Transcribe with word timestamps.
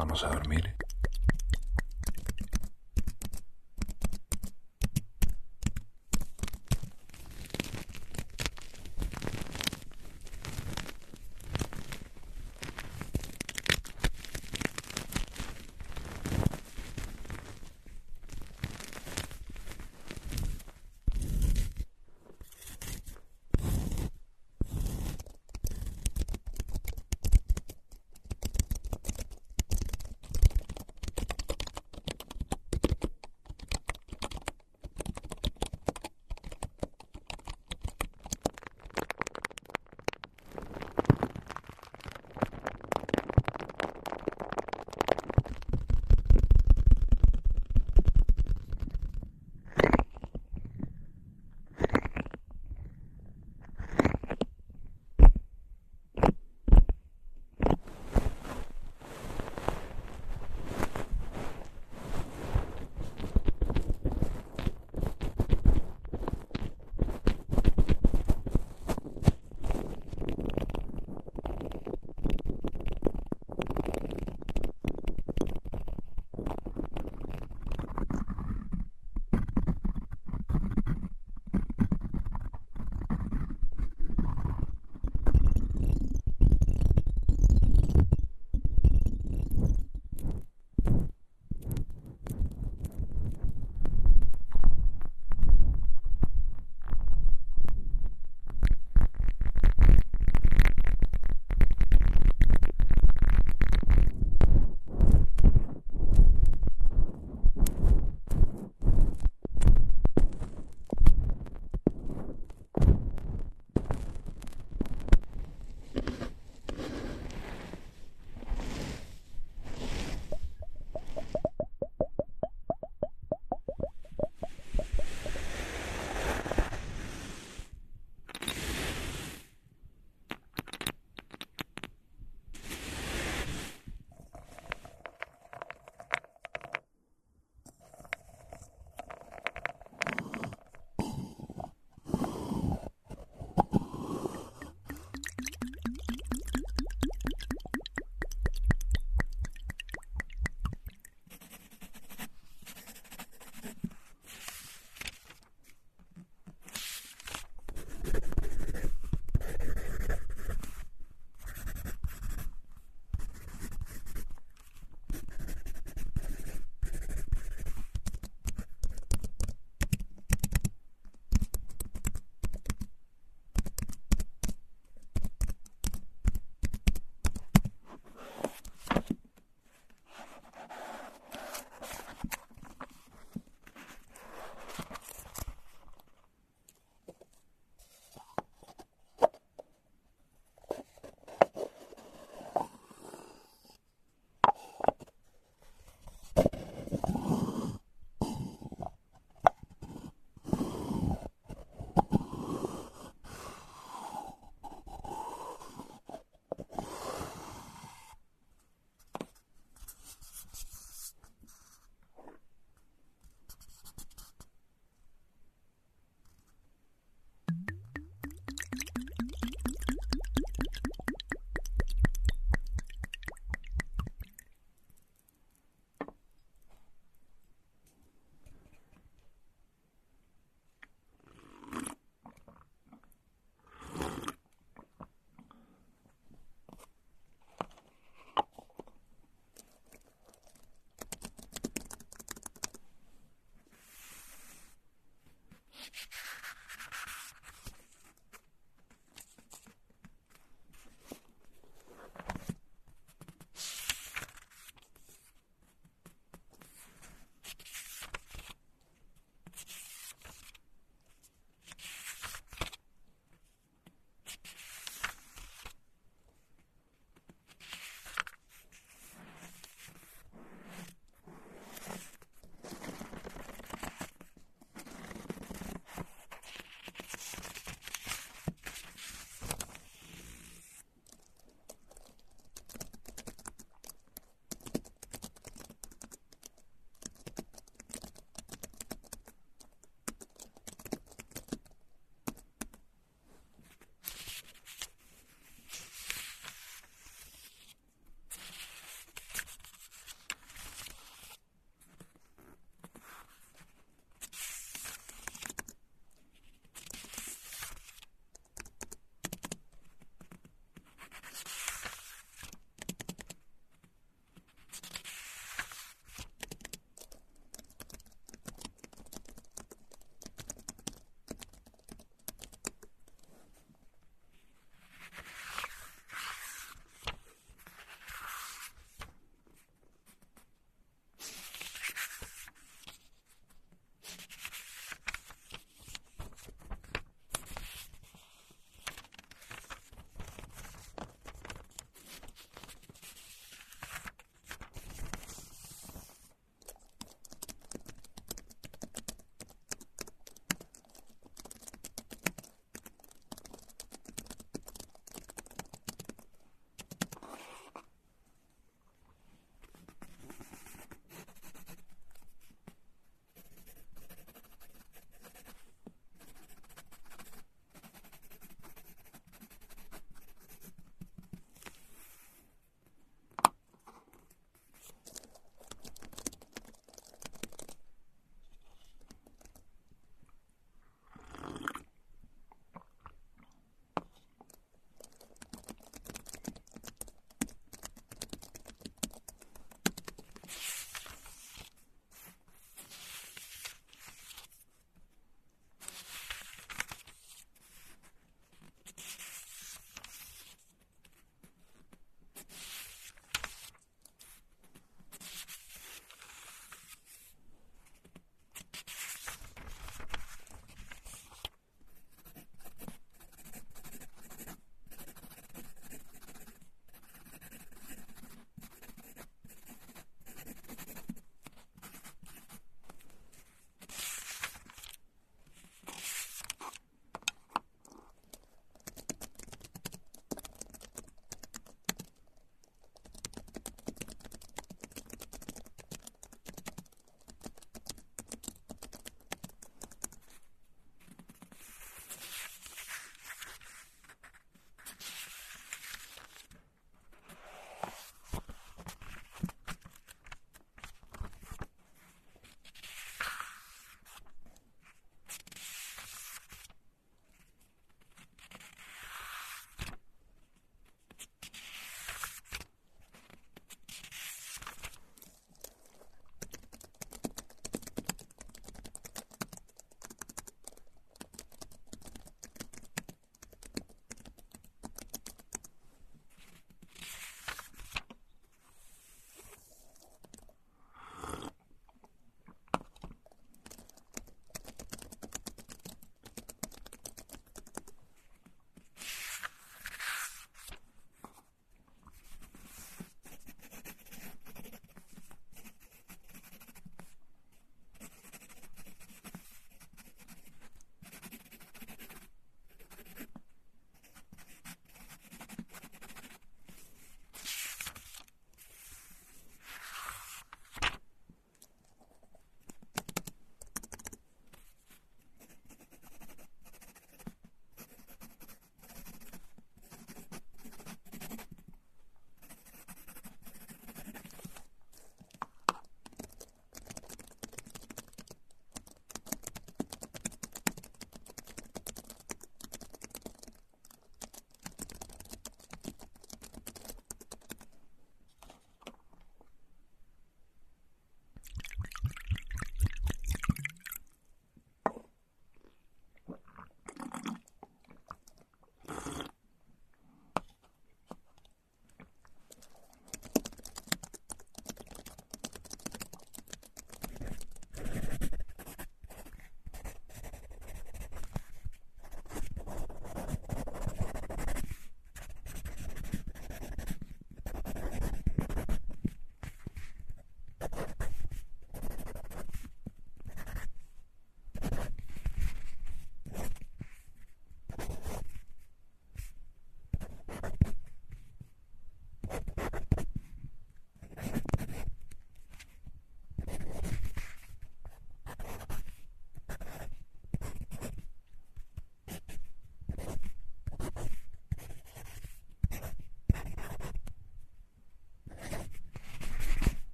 Vamos 0.00 0.24
a 0.24 0.28
dormir. 0.28 0.74